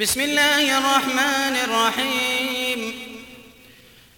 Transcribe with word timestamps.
بسم 0.00 0.20
الله 0.20 0.78
الرحمن 0.78 1.56
الرحيم. 1.64 2.94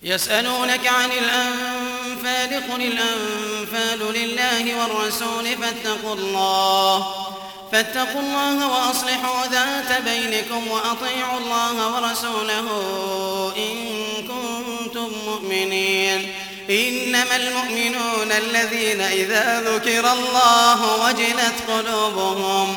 يسألونك 0.03 0.87
عن 0.87 1.11
الأنفال 1.11 2.73
قل 2.73 2.83
الأنفال 2.83 4.15
لله 4.15 4.75
والرسول 4.79 5.45
فاتقوا 5.57 6.15
الله. 6.15 7.15
فاتقوا 7.73 8.21
الله 8.21 8.69
وأصلحوا 8.69 9.47
ذات 9.47 10.03
بينكم 10.03 10.69
وأطيعوا 10.69 11.39
الله 11.39 11.95
ورسوله 11.95 12.69
إن 13.57 13.77
كنتم 14.29 15.13
مؤمنين. 15.27 16.33
إنما 16.71 17.37
المؤمنون 17.37 18.33
الذين 18.33 19.01
إذا 19.01 19.61
ذكر 19.61 20.13
الله 20.13 21.07
وجلت 21.07 21.55
قلوبهم 21.69 22.77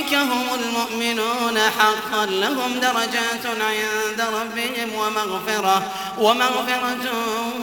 أولئك 0.00 0.14
هم 0.14 0.46
المؤمنون 0.54 1.58
حقا 1.58 2.26
لهم 2.26 2.80
درجات 2.80 3.46
عند 3.46 4.20
ربهم 4.20 4.94
ومغفرة 4.94 5.92
ومغفرة 6.18 7.10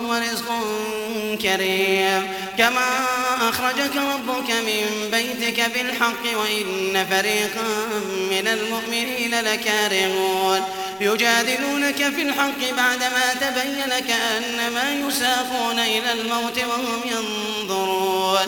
ورزق 0.06 0.46
كريم. 1.42 2.34
كما 2.58 3.06
أخرجك 3.50 3.96
ربك 3.96 4.52
من 4.52 5.10
بيتك 5.12 5.72
بالحق 5.76 6.38
وإن 6.40 7.06
فريقا 7.10 7.64
من 8.32 8.48
المؤمنين 8.48 9.40
لكارهون. 9.42 10.62
يجادلونك 11.02 11.96
في 11.96 12.22
الحق 12.22 12.60
بعدما 12.78 13.34
تبين 13.42 14.06
كأنما 14.08 15.08
يساقون 15.08 15.80
إلى 15.80 16.12
الموت 16.12 16.60
وهم 16.60 17.02
ينظرون. 17.06 18.48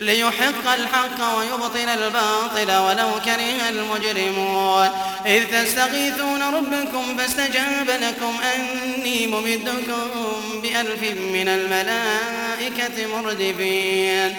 ليحق 0.00 0.72
الحق 0.74 1.36
ويبطل 1.38 1.88
الباطل 1.88 2.76
ولو 2.76 3.20
كره 3.24 3.68
المجرمون. 3.68 4.88
إذ 5.26 5.44
تستغيثون 5.44 6.42
ربكم 6.42 7.16
فاستجاب 7.18 7.90
لكم 7.90 8.36
أني 8.54 9.26
ممدكم 9.26 10.10
بألف 10.62 11.02
من 11.20 11.48
الملائكة 11.48 13.06
مردفين. 13.06 14.36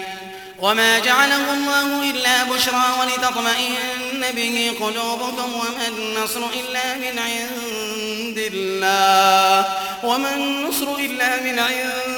وما 0.58 0.98
جعله 0.98 1.52
الله 1.52 2.10
إلا 2.10 2.44
بشرى 2.44 2.84
ولتطمئن 3.00 4.32
به 4.36 4.72
قلوبكم 4.80 5.52
وما 5.54 5.88
النصر 5.88 6.40
إلا 6.40 6.94
من 6.94 7.18
عند 7.18 8.38
الله. 8.54 9.66
وما 10.04 10.34
النصر 10.34 10.94
إلا 10.98 11.40
من 11.42 11.58
عند 11.58 12.17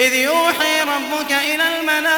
إذ 0.00 0.14
يوحي 0.14 0.80
ربك 0.80 1.32
إلى 1.32 1.78
الملائكة 1.78 2.10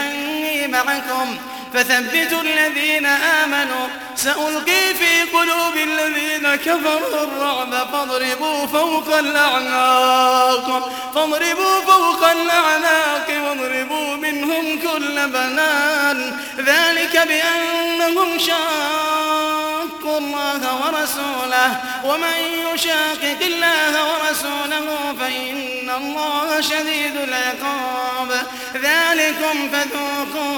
أني 0.00 0.66
معكم. 0.68 1.36
فثبتوا 1.74 2.40
الذين 2.40 3.06
آمنوا. 3.06 3.88
سألقي 4.16 4.94
في 4.94 5.22
قلوب 5.22 5.76
الذين 5.76 6.56
كفروا 6.56 7.24
الرعب. 7.24 7.88
فاضربوا 7.92 8.66
فوق 8.66 9.16
الأعناق. 9.18 10.92
فاضربوا 11.14 11.80
فوق 11.80 12.30
الأعناق 12.30 13.26
واضربوا 13.28 14.16
منهم 14.16 14.78
كل 14.78 15.28
بنان. 15.28 16.40
ذلك 16.58 17.28
بأنهم 17.28 18.38
شاقوا 18.38 20.18
الله 20.18 20.60
ورسوله. 20.84 21.80
ومن 22.04 22.36
يشاقق 22.74 23.40
الله 23.40 23.92
ورسوله 24.04 24.86
فإن 25.20 25.90
الله 25.96 26.60
شديد 26.60 27.16
العقاب. 27.16 28.30
ذلكم 28.74 29.70
فذوقوه 29.72 30.48
وأن 30.48 30.57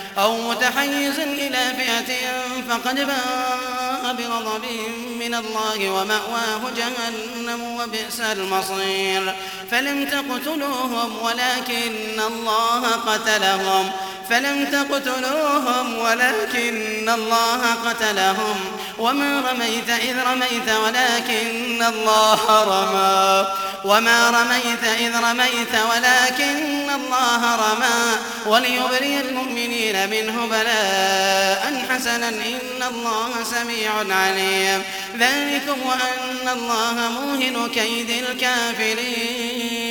أو 0.17 0.49
متحيزا 0.49 1.23
إلى 1.23 1.73
فئة 1.77 2.13
فقد 2.69 2.95
باء 2.95 4.15
بغضب 4.17 4.65
من 5.19 5.33
الله 5.33 5.89
ومأواه 5.89 6.61
جهنم 6.77 7.61
وبئس 7.63 8.19
المصير. 8.19 9.35
فلم 9.71 10.05
تقتلوهم 10.05 11.21
ولكن 11.21 12.21
الله 12.27 12.87
قتلهم. 12.91 13.91
فلم 14.29 14.65
تقتلوهم 14.65 15.97
ولكن 15.97 17.09
الله 17.09 17.61
قتلهم. 17.85 18.55
وما 18.97 19.43
رميت 19.51 19.89
إذ 19.89 20.15
رميت 20.27 20.69
ولكن 20.69 21.83
الله 21.83 22.63
رمى. 22.63 23.47
وما 23.85 24.29
رميت 24.29 24.83
إذ 24.83 25.17
رميت 25.17 25.75
ولكن 25.89 26.89
الله 26.89 27.55
رمى. 27.55 28.17
وليبري 28.45 29.19
المؤمنين 29.19 30.09
منه 30.09 30.45
بلاء 30.45 31.85
حسنا. 31.89 32.29
إن 32.29 32.83
الله 32.89 33.29
سميع 33.51 33.91
عليم. 34.15 34.83
ذلكم 35.19 35.81
وأن 35.85 36.49
الله 36.49 36.93
موهن 36.93 37.69
كيد 37.69 38.09
الكافرين. 38.09 39.90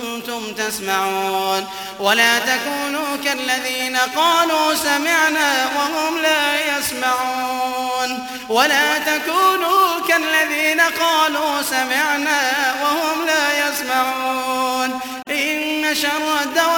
كنتم 0.41 0.53
تسمعون 0.67 1.67
ولا 1.99 2.39
تكونوا 2.39 3.17
كالذين 3.23 3.97
قالوا 3.97 4.75
سمعنا 4.75 5.69
وهم 5.77 6.17
لا 6.17 6.77
يسمعون 6.77 8.27
ولا 8.49 8.97
تكونوا 8.97 10.07
كالذين 10.07 10.81
قالوا 10.81 11.61
سمعنا 11.61 12.41
وهم 12.81 13.25
لا 13.25 13.69
يسمعون 13.69 14.99
إن 15.29 15.95
شر 15.95 16.41
الدواب 16.41 16.71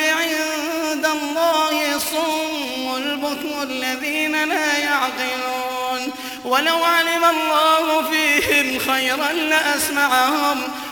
عند 0.00 1.06
الله 1.06 1.98
صم 1.98 2.96
البكم 2.96 3.62
الذين 3.62 4.44
لا 4.44 4.78
يعقلون 4.78 6.12
ولو 6.44 6.84
علم 6.84 7.24
الله 7.24 8.02
فيهم 8.10 8.78
خيرا 8.78 9.32
لأسمعهم 9.32 10.62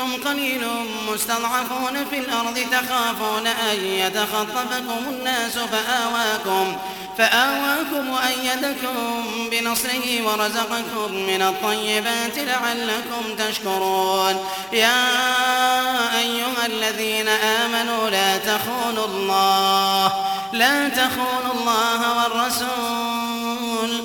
قليل 0.00 0.66
مستضعفون 1.08 2.04
في 2.10 2.18
الأرض 2.18 2.58
تخافون 2.72 3.46
أن 3.46 3.84
يتخطفكم 3.84 5.08
الناس 5.08 5.58
فآواكم 5.58 6.76
فآواكم 7.18 8.10
وأيدكم 8.10 9.24
بنصره 9.50 10.22
ورزقكم 10.22 11.12
من 11.12 11.42
الطيبات 11.42 12.38
لعلكم 12.38 13.36
تشكرون. 13.38 14.44
يا 14.72 15.04
أيها 16.18 16.66
الذين 16.66 17.28
آمنوا 17.28 18.10
لا 18.10 18.38
تخونوا 18.38 19.06
الله 19.06 20.12
لا 20.52 20.88
تخونوا 20.88 21.52
الله 21.54 22.16
والرسول. 22.16 24.04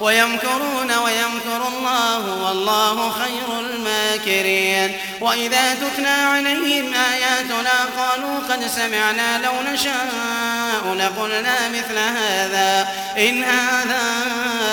ويمكرون 0.00 0.92
ويمكر 1.04 1.68
الله 1.68 2.44
والله 2.44 3.10
خير 3.10 3.60
الماكرين 3.60 4.96
وإذا 5.20 5.74
تتلى 5.74 6.08
عليهم 6.08 6.94
آياتنا 6.94 7.84
قالوا 7.96 8.38
قد 8.50 8.66
سمعنا 8.66 9.38
لو 9.38 9.72
نشاء 9.72 10.94
لقلنا 10.94 11.68
مثل 11.68 11.98
هذا 11.98 12.88
إن 13.18 13.44
هذا 13.44 14.02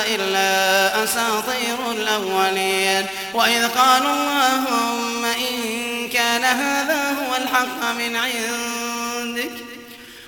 إلا 0.07 1.03
أساطير 1.03 1.91
الأولين 1.91 3.05
وإذ 3.33 3.67
قالوا 3.67 4.13
اللهم 4.13 5.25
إن 5.25 6.09
كان 6.09 6.43
هذا 6.43 7.15
هو 7.21 7.35
الحق 7.35 7.91
من 7.97 8.15
عندك 8.15 9.51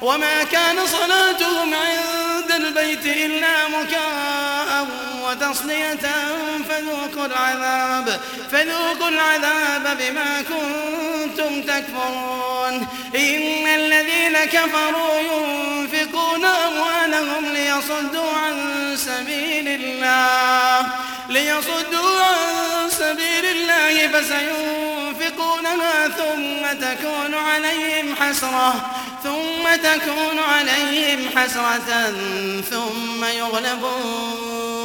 وما 0.00 0.44
كان 0.44 0.86
صلاتهم 0.86 1.74
عند 1.74 2.50
البيت 2.50 3.06
إلا 3.06 3.68
مكاء 3.68 4.86
وتصلية 5.24 6.06
فذوقوا 6.68 7.26
العذاب 7.26 8.20
فذوقوا 8.52 9.08
العذاب 9.08 9.98
بما 9.98 10.42
كنتم 10.42 11.62
تكفرون. 11.62 12.88
إن 13.14 13.66
الذين 13.66 14.36
كفروا 14.44 15.20
ينفقون 15.20 16.44
أموالهم 16.44 17.44
ليصدوا 17.52 18.30
عن 18.44 18.56
سبيل 18.96 19.68
الله. 19.68 20.86
ليصدوا 21.28 22.22
عن 22.22 22.90
سبيل 22.90 23.44
الله 23.44 24.08
فسينفقونها 24.08 26.08
ثم 26.08 26.78
تكون 26.80 27.34
عليهم 27.34 28.16
حسرة 28.16 28.90
ثم 29.22 29.76
تكون 29.82 30.38
عليهم 30.38 31.38
حسرة 31.38 32.14
ثم 32.70 33.24
يغلبون. 33.24 34.81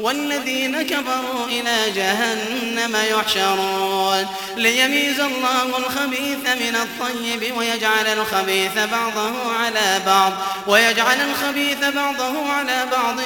والذين 0.00 0.82
كفروا 0.82 1.46
إلى 1.46 1.90
جهنم 1.90 2.96
يحشرون. 3.10 4.26
ليميز 4.56 5.20
الله 5.20 5.78
الخبيث 5.78 6.38
من 6.38 6.76
الطيب 6.76 7.56
ويجعل 7.56 8.06
الخبيث 8.06 8.78
بعضه 8.78 9.52
على 9.52 10.00
بعض 10.06 10.32
ويجعل 10.66 11.20
الخبيث 11.20 11.84
بعضه 11.84 12.52
على 12.52 12.86
بعض 12.92 13.20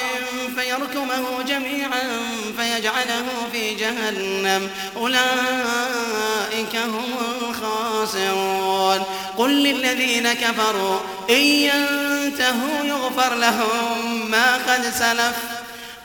فيركمه 0.55 1.43
جميعا 1.47 2.01
فيجعله 2.57 3.25
في 3.51 3.75
جهنم. 3.75 4.69
أولئك 4.97 6.75
هم 6.75 7.15
الخاسرون. 7.41 9.03
قل 9.37 9.63
للذين 9.63 10.33
كفروا 10.33 10.99
إن 11.29 11.35
ينتهوا 11.35 12.83
يغفر 12.83 13.35
لهم 13.35 14.31
ما 14.31 14.55
قد 14.55 14.93
سلف. 14.99 15.35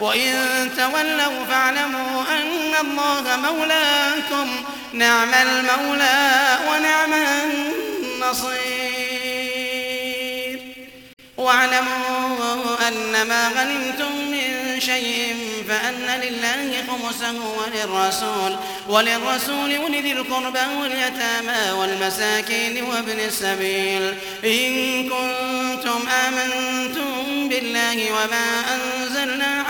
وإن 0.00 0.32
تولوا 0.76 1.44
فاعلموا 1.50 2.22
أن 2.22 2.74
الله 2.80 3.36
مولاكم. 3.36 4.48
نعم 4.92 5.34
المولى 5.34 6.58
ونعم 6.70 7.14
النصير. 7.14 8.58
واعلموا 11.36 12.88
أن 12.88 13.26
ما 13.28 13.48
غنمتم 13.48 14.12
من 14.30 14.80
شيء 14.80 15.36
فأن 15.68 16.20
لله 16.20 16.84
خمسه 16.88 17.38
وللرسول. 17.58 18.56
وللرسول 18.88 19.78
ولذي 19.78 20.12
القربى 20.12 20.66
واليتامى 20.80 21.70
والمساكين 21.72 22.84
وابن 22.84 23.20
السبيل. 23.20 24.14
إن 24.44 25.02
كنتم 25.08 26.08
آمنتم 26.26 27.48
بالله 27.48 28.12
وما 28.12 28.64
أنزلنا 28.74 29.17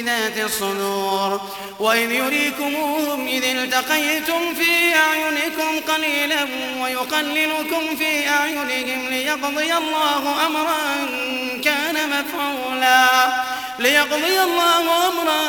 بذات 0.00 0.38
الصدور. 0.38 1.40
وإذ 1.80 2.12
يريكموهم 2.12 3.26
إذ 3.26 3.44
التقيتم 3.44 4.54
في 4.54 4.94
أعينكم 4.96 5.92
قليلا 5.92 6.46
ويقللكم 6.80 7.96
في 7.98 8.28
أعينهم 8.28 9.08
ليقضي 9.08 9.74
الله 9.74 10.46
أمرا 10.46 10.80
كان 11.64 11.96
مفعولا. 12.08 13.06
ليقضي 13.78 14.40
الله 14.42 15.08
أمرا 15.08 15.42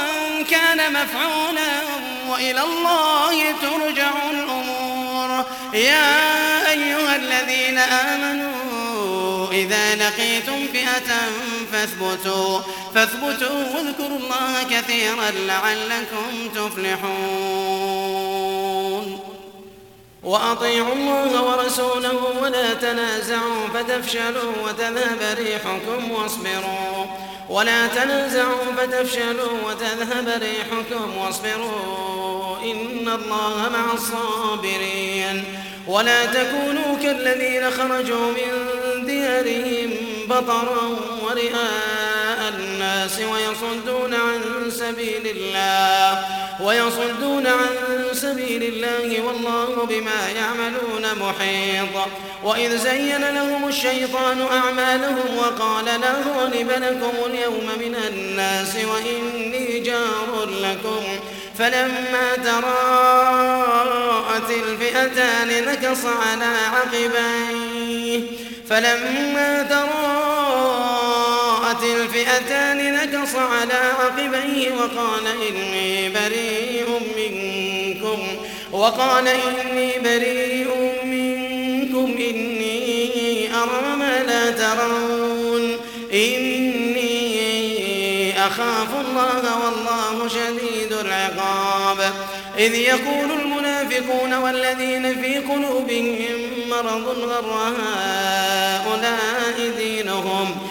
كان 0.49 0.93
مفعولا 0.93 1.81
وإلى 2.29 2.63
الله 2.63 3.51
ترجع 3.61 4.11
الأمور. 4.31 5.45
يا 5.73 6.71
أيها 6.71 7.15
الذين 7.15 7.77
آمنوا 7.77 9.51
إذا 9.51 9.95
لقيتم 9.95 10.67
فئة 10.73 11.11
فاثبتوا. 11.71 12.61
فاثبتوا 12.95 13.59
واذكروا 13.75 14.19
الله 14.19 14.63
كثيرا 14.71 15.31
لعلكم 15.47 16.49
تفلحون. 16.55 17.91
وأطيعوا 20.23 20.93
الله 20.93 21.43
ورسوله 21.43 22.19
ولا 22.41 22.73
تنازعوا 22.73 23.67
فتفشلوا 23.73 24.53
وتذهب 24.63 25.19
ريحكم 25.37 26.11
واصبروا. 26.11 27.05
ولا 27.49 27.87
تنازعوا 27.87 28.73
فتفشلوا 28.77 29.53
وتذهب 29.67 30.27
ريحكم 30.41 31.17
واصبروا. 31.17 32.57
إن 32.63 33.07
الله 33.09 33.69
مع 33.73 33.93
الصابرين. 33.93 35.43
ولا 35.87 36.25
تكونوا 36.25 36.97
كالذين 37.03 37.71
خرجوا 37.71 38.31
من 38.31 38.51
ديارهم 39.05 39.89
بطرا 40.27 40.97
ورئاء 41.23 41.90
الناس 43.01 43.19
ويصدون 43.19 44.13
عن 44.13 44.71
سبيل 44.71 45.27
الله 45.35 46.25
ويصدون 46.61 47.47
عن 47.47 47.69
سبيل 48.13 48.63
الله 48.63 49.21
والله 49.21 49.85
بما 49.89 50.29
يعملون 50.35 51.05
محيط. 51.19 51.89
وإذ 52.43 52.77
زين 52.77 53.21
لهم 53.21 53.67
الشيطان 53.67 54.41
أعمالهم 54.51 55.37
وقال 55.37 55.85
لا 55.85 56.13
غالب 56.35 56.71
لكم 56.71 57.11
اليوم 57.25 57.67
من 57.79 57.95
الناس 58.07 58.75
وإني 58.75 59.79
جار 59.79 60.49
لكم. 60.61 61.03
فلما 61.57 62.35
تراءت 62.43 63.71
الفئتان 64.49 65.65
نكص 65.65 66.05
على 66.05 66.51
عقبيه. 66.73 68.21
فلما 68.69 69.63
تراءت 69.63 70.40
الفئتان 72.21 72.93
نكص 72.93 73.35
على 73.35 73.73
عقبيه 73.73 74.71
وقال 74.71 75.27
إني 75.27 76.09
بريء 76.09 76.87
منكم 77.17 78.19
وقال 78.71 79.27
إني 79.27 79.99
بريء 79.99 80.69
منكم 81.03 82.15
إني 82.19 83.49
أرى 83.55 83.95
ما 83.99 84.23
لا 84.23 84.51
ترون 84.51 85.77
إني 86.13 87.11
أخاف 88.47 88.89
الله 88.99 89.65
والله 89.65 90.27
شديد 90.27 90.93
العقاب. 90.93 92.13
إذ 92.57 92.75
يقول 92.75 93.31
المنافقون 93.41 94.33
والذين 94.33 95.21
في 95.21 95.37
قلوبهم 95.37 96.51
مرض 96.69 97.07
غر 97.07 97.73
هؤلاء 97.79 99.71
دينهم 99.77 100.70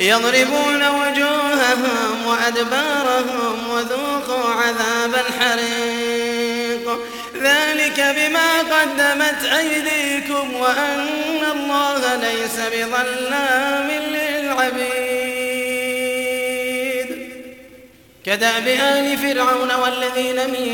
يضربون 0.00 0.88
وجوههم 0.88 2.26
وأدبارهم 2.26 3.70
وذوقوا 3.70 4.50
عذاب 4.50 5.14
الحريق. 5.14 6.98
ذلك 7.42 8.00
بما 8.16 8.58
قدمت 8.58 9.44
أيديكم 9.44 10.54
وأن 10.54 11.42
الله 11.52 12.14
ليس 12.16 12.56
بظلام 12.72 13.90
للعبيد. 13.90 15.18
كدأب 18.26 18.66
آل 18.68 19.18
فرعون 19.18 19.70
والذين 19.74 20.36
من 20.36 20.68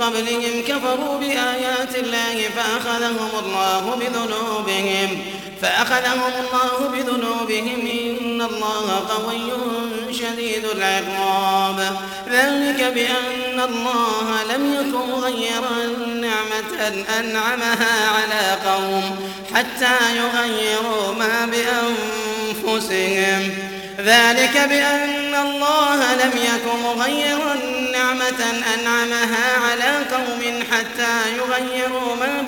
قبلهم 0.00 0.62
كفروا 0.68 1.18
بآيات 1.18 1.96
الله 1.96 2.48
فأخذهم 2.56 3.30
الله 3.38 3.84
بذنوبهم. 4.00 5.24
فأخذهم 5.62 6.32
الله 6.40 6.88
بذنوبهم 6.92 7.80
إن 7.86 8.42
الله 8.42 8.86
قوي 9.08 9.52
شديد 10.12 10.64
العقاب. 10.64 11.96
ذلك 12.30 12.80
بأن 12.94 13.60
الله 13.60 14.42
لم 14.54 14.74
يكن 14.74 15.10
مغيرا 15.10 15.86
نعمة 16.20 16.72
أنعمها 17.18 18.08
على 18.08 18.58
قوم 18.70 19.04
حتى 19.54 19.96
يغيروا 20.16 21.14
ما 21.14 21.46
بأنفسهم. 22.66 23.42
ذلك 23.98 24.54
بأن 24.68 25.34
الله 25.34 26.14
لم 26.14 26.32
يكن 26.36 26.78
مغيرا 26.84 27.54
نعمة 27.92 28.40
أنعمها 28.74 29.46
على 29.58 29.92
قوم 30.12 30.42
حتى 30.72 31.14
يغيروا 31.36 32.16
ما 32.16 32.46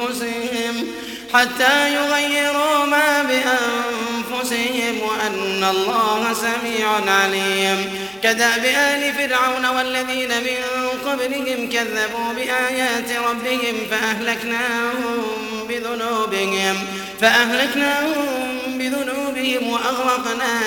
بأنفسهم. 0.00 0.99
حتى 1.34 1.94
يغيروا 1.94 2.86
ما 2.86 3.22
بأنفسهم 3.22 4.10
أنفسهم 4.40 5.00
وأن 5.02 5.64
الله 5.64 6.34
سميع 6.34 7.12
عليم. 7.14 8.08
كدأب 8.22 8.64
آل 8.64 9.14
فرعون 9.14 9.66
والذين 9.66 10.28
من 10.28 10.58
قبلهم 11.10 11.68
كذبوا 11.68 12.32
بآيات 12.36 13.18
ربهم 13.28 13.76
فأهلكناهم 13.90 15.24
بذنوبهم 15.68 16.86
فأهلكناهم 17.20 18.78
بذنوبهم 18.78 19.68
وأغرقنا 19.68 20.60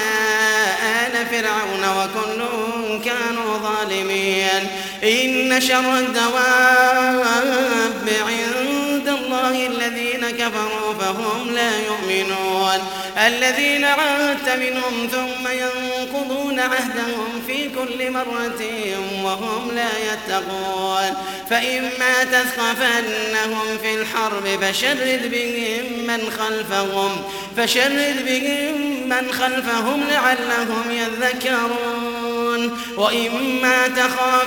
آل 1.05 1.25
فرعون 1.31 1.97
وكل 1.97 2.43
كانوا 3.05 3.57
ظالمين. 3.57 4.67
إن 5.03 5.61
شر 5.61 5.97
الدواب 5.97 7.25
عند 7.25 8.09
الذين 10.23 10.37
كفروا 10.37 10.93
فهم 10.93 11.49
لا 11.55 11.71
يؤمنون. 11.79 12.79
الذين 13.17 13.85
عاهدت 13.85 14.49
منهم 14.49 15.07
ثم 15.11 15.47
ينقضون 15.47 16.59
عهدهم 16.59 17.43
في 17.47 17.69
كل 17.69 18.11
مرة 18.11 18.61
وهم 19.23 19.71
لا 19.75 19.89
يتقون. 20.13 21.13
فإما 21.49 22.23
تثقفنهم 22.23 23.77
في 23.81 23.95
الحرب 23.95 24.47
فشرد 24.61 25.31
بهم 25.31 26.07
من 26.07 26.31
خلفهم 26.39 27.23
فشرد 27.57 28.25
بهم 28.25 29.09
من 29.09 29.31
خلفهم 29.31 30.03
لعلهم 30.11 30.91
يذكرون. 30.91 32.79
وإما 32.97 33.87
تخافن 33.87 34.42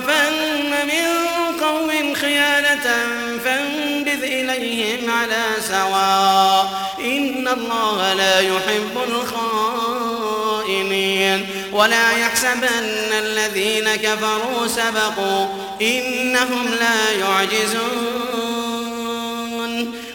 إليهم 4.57 5.11
على 5.11 5.45
سواء. 5.67 6.91
إن 6.99 7.47
الله 7.47 8.13
لا 8.13 8.39
يحب 8.39 8.97
الخائنين. 9.07 11.45
ولا 11.71 12.11
يحسبن 12.11 13.13
الذين 13.13 13.95
كفروا 13.95 14.67
سبقوا. 14.67 15.47
إنهم 15.81 16.69
لا 16.79 17.11
يعجزون. 17.11 18.36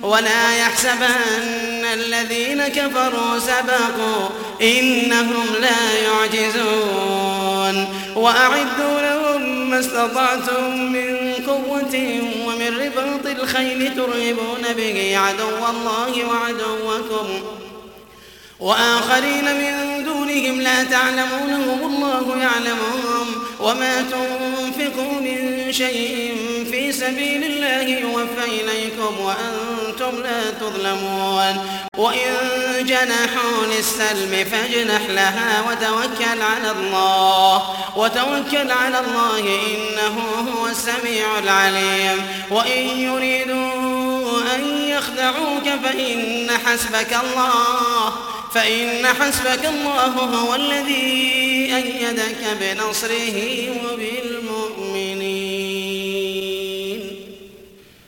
ولا 0.03 0.57
يحسبن 0.57 1.85
الذين 1.93 2.69
كفروا 2.69 3.39
سبقوا 3.39 4.29
إنهم 4.63 5.47
لا 5.61 5.93
يعجزون 6.05 7.89
وأعدوا 8.17 9.01
لهم 9.01 9.71
ما 9.71 9.81
استطعتم 9.81 10.93
من 10.93 11.35
قوة 11.47 12.21
ومن 12.47 12.79
رباط 12.79 13.27
الخيل 13.41 13.95
ترهبون 13.97 14.63
به 14.77 15.19
عدو 15.19 15.67
الله 15.71 16.25
وعدوكم 16.25 17.27
وآخرين 18.61 19.45
من 19.45 20.05
دونهم 20.05 20.61
لا 20.61 20.85
تعلمونهم 20.85 21.81
الله 21.87 22.37
يعلمهم. 22.43 23.43
وما 23.61 24.03
تنفقوا 24.03 25.21
من 25.21 25.42
شيء 25.73 26.37
في 26.71 26.93
سبيل 26.93 27.45
الله 27.45 27.83
يوفى 27.83 28.45
إليكم 28.45 29.21
وأنتم 29.21 30.23
لا 30.23 30.51
تظلمون. 30.51 31.67
وإن 31.97 32.35
جنحوا 32.81 33.67
للسلم 33.77 34.45
فاجنح 34.51 35.03
لها 35.09 35.65
وتوكل 35.69 36.43
على 36.43 36.71
الله. 36.71 37.63
وتوكل 37.97 38.71
على 38.71 38.99
الله 39.01 39.39
إنه 39.39 40.21
هو 40.55 40.67
السميع 40.67 41.39
العليم. 41.39 42.27
وإن 42.51 42.99
يريدوا 42.99 44.41
أن 44.55 44.89
يخدعوك 44.89 45.69
فإن 45.85 46.51
حسبك 46.67 47.17
الله. 47.25 48.13
فإن 48.55 49.07
حسبك 49.07 49.65
الله 49.65 50.07
هو 50.07 50.55
الذي 50.55 51.73
أيدك 51.77 52.43
بنصره 52.61 53.69
وبالمؤمنين. 53.85 54.62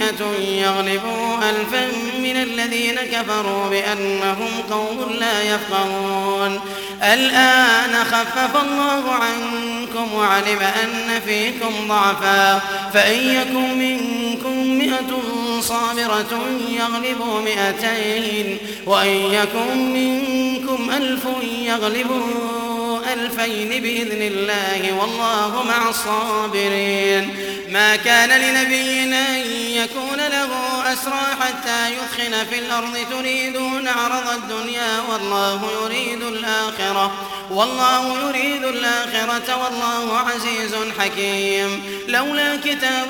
مئة 0.00 0.42
يغلبوا 0.62 1.50
ألفا 1.50 1.86
من 2.18 2.36
الذين 2.36 2.94
كفروا 2.94 3.68
بأنهم 3.68 4.48
قوم 4.70 5.16
لا 5.20 5.42
يفقهون. 5.42 6.60
الآن 7.02 8.04
خفف 8.04 8.56
الله 8.62 9.12
عنكم 9.12 10.14
وعلم 10.14 10.58
أن 10.60 11.20
فيكم 11.26 11.88
ضعفا. 11.88 12.60
فإن 12.94 13.18
يكن 13.18 13.78
منكم 13.78 14.78
مئة 14.78 15.22
صابرة 15.60 16.40
يغلبوا 16.68 17.40
مئتين 17.40 18.58
وإن 18.86 19.16
يكن 19.32 19.92
منكم 19.92 20.90
ألف 20.90 21.24
يغلبوا 21.62 23.00
ألفين 23.12 23.82
بإذن 23.82 24.22
الله 24.22 24.92
والله 25.00 25.64
مع 25.68 25.88
الصابرين. 25.88 27.30
ما 27.70 27.96
كان 27.96 28.28
لنبي 28.28 29.04
أن 29.04 29.49
يكون 29.84 30.16
له 30.16 30.50
أسرى 30.92 31.24
حتى 31.40 31.80
يثخن 31.94 32.34
في 32.50 32.58
الأرض. 32.58 32.96
تريدون 33.10 33.88
عرض 33.88 34.28
الدنيا 34.30 34.92
والله 35.10 35.60
يريد 35.82 36.22
الآخرة. 36.22 37.12
والله 37.50 38.28
يريد 38.28 38.64
الآخرة 38.64 39.56
والله 39.62 40.18
عزيز 40.18 40.74
حكيم. 40.98 41.70
لولا 42.08 42.56
كتاب 42.56 43.08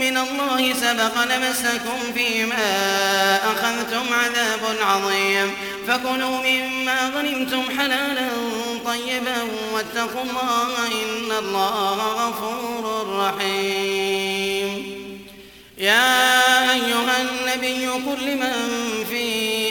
من 0.00 0.16
الله 0.16 0.74
سبق 0.74 1.14
لمسكم 1.24 1.98
فيما 2.14 2.66
أخذتم 3.36 4.04
عذاب 4.14 4.76
عظيم. 4.80 5.54
فكلوا 5.88 6.38
مما 6.48 6.98
غنمتم 7.14 7.62
حلالا 7.78 8.28
طيبا 8.86 9.38
واتقوا 9.72 10.22
الله 10.22 10.70
إن 10.86 11.32
الله 11.38 11.98
غفور 12.20 12.84
رحيم. 13.18 14.63
يا 15.78 16.72
أيها 16.72 17.22
النبي 17.22 17.86
قل 17.86 18.30
لمن 18.30 19.04
في 19.08 19.24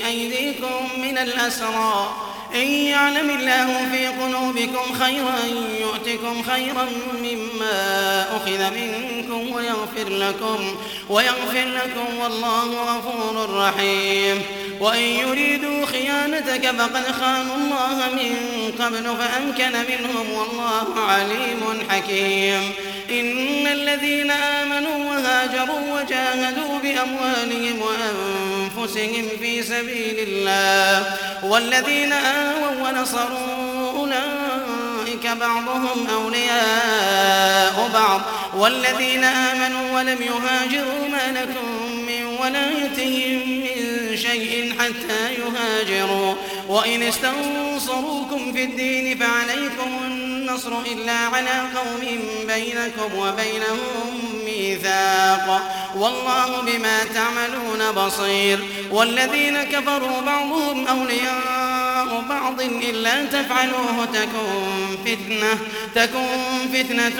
أيديكم 0.08 1.02
من 1.02 1.18
الأسرى 1.18 2.16
إن 2.56 2.68
يعلم 2.68 3.30
الله 3.30 3.90
في 3.92 4.08
قلوبكم 4.08 5.00
خيرا 5.00 5.40
يؤتكم 5.80 6.44
خيرا 6.44 6.88
مما 7.24 8.22
أخذ 8.38 8.74
منكم 8.74 9.52
ويغفر 9.52 10.10
لكم 10.10 10.76
ويغفر 11.10 11.66
لكم 11.66 12.20
والله 12.20 12.98
غفور 12.98 13.50
رحيم. 13.60 14.42
وإن 14.80 15.02
يريدوا 15.02 15.86
خيانتك 15.86 16.72
فقد 16.72 17.12
خانوا 17.12 17.56
الله 17.56 18.10
من 18.14 18.36
قبل 18.80 19.18
فأمكن 19.18 19.72
منهم 19.72 20.32
والله 20.32 21.04
عليم 21.08 21.90
حكيم. 21.90 22.72
إن 23.20 23.68
الذين 23.68 24.32
آمنوا 24.32 24.98
وهاجروا 24.98 26.02
وجاهدوا 26.02 26.80
بأموالهم 26.84 27.82
وأنفسهم 27.82 29.26
في 29.40 29.64
سبيل 29.64 30.16
الله 30.28 31.16
والذين 31.44 32.14
آووا 32.14 32.90
ونصروا 32.90 33.92
أولئك 33.96 35.28
بعضهم 35.28 36.08
أولياء 36.10 37.90
بعض 37.94 38.22
والذين 38.58 39.24
آمنوا 39.24 39.96
ولم 40.00 40.22
يهاجروا 40.22 41.08
ما 41.12 41.40
لكم 41.40 41.96
من 42.08 42.26
ولايتهم 42.26 43.50
من 43.50 44.18
شيء 44.18 44.74
حتى 44.80 45.34
يهاجروا 45.34 46.36
وإن 46.68 47.04
استنصروكم 47.04 48.54
في 48.54 48.64
الدين 48.64 49.18
فعليكم 49.18 50.23
النصر 50.54 50.82
إلا 50.82 51.14
على 51.14 51.62
قوم 51.76 52.02
بينكم 52.48 53.18
وبينهم 53.18 54.12
ميثاق. 54.46 55.48
والله 55.96 56.62
بما 56.62 57.04
تعملون 57.04 57.92
بصير. 57.92 58.60
والذين 58.92 59.64
كفروا 59.64 60.22
بعضهم 60.22 60.88
أولياء 60.88 62.24
بعض 62.30 62.62
إلا 62.62 63.26
تفعلوه 63.26 64.06
تكون 64.06 64.98
فتنة 65.06 65.60
تكون 65.96 66.70
فتنة 66.74 67.20